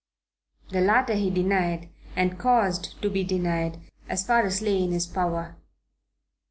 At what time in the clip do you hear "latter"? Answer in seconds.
0.81-1.13